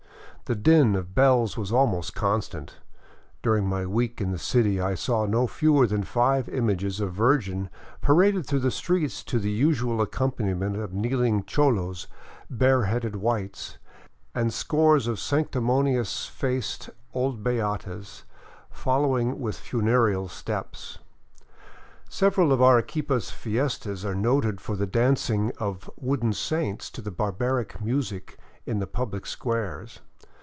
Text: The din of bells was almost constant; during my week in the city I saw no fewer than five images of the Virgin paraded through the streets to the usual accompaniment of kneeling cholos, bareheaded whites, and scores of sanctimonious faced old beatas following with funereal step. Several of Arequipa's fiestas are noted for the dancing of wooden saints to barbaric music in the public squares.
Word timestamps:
The 0.45 0.55
din 0.55 0.97
of 0.97 1.15
bells 1.15 1.55
was 1.55 1.71
almost 1.71 2.13
constant; 2.13 2.75
during 3.41 3.65
my 3.65 3.85
week 3.85 4.19
in 4.19 4.31
the 4.33 4.37
city 4.37 4.81
I 4.81 4.95
saw 4.95 5.25
no 5.25 5.47
fewer 5.47 5.87
than 5.87 6.03
five 6.03 6.49
images 6.49 6.99
of 6.99 7.07
the 7.11 7.15
Virgin 7.15 7.69
paraded 8.01 8.45
through 8.45 8.59
the 8.59 8.69
streets 8.69 9.23
to 9.25 9.39
the 9.39 9.49
usual 9.49 10.01
accompaniment 10.01 10.75
of 10.75 10.91
kneeling 10.91 11.45
cholos, 11.45 12.07
bareheaded 12.49 13.15
whites, 13.15 13.77
and 14.35 14.53
scores 14.53 15.07
of 15.07 15.21
sanctimonious 15.21 16.25
faced 16.25 16.89
old 17.13 17.45
beatas 17.45 18.23
following 18.69 19.39
with 19.39 19.57
funereal 19.57 20.27
step. 20.27 20.75
Several 22.09 22.51
of 22.51 22.61
Arequipa's 22.61 23.31
fiestas 23.31 24.03
are 24.03 24.15
noted 24.15 24.59
for 24.59 24.75
the 24.75 24.85
dancing 24.85 25.53
of 25.59 25.89
wooden 25.95 26.33
saints 26.33 26.89
to 26.89 27.01
barbaric 27.09 27.79
music 27.79 28.37
in 28.65 28.79
the 28.79 28.87
public 28.87 29.25
squares. 29.25 30.01